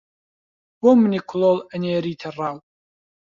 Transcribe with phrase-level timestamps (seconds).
[0.79, 2.57] بۆ منی کڵۆڵ ئەنێریتە ڕاو